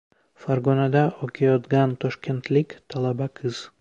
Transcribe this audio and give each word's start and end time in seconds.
Farg‘onada 0.45 1.03
o‘qiyotgan 1.27 1.93
toshkentlik 2.05 2.75
talaba 2.95 3.29
qiz 3.41 3.63